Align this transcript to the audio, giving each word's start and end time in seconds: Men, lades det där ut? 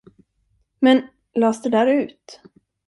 Men, 0.81 1.01
lades 1.35 1.61
det 1.61 1.69
där 1.69 1.87
ut? 1.87 2.41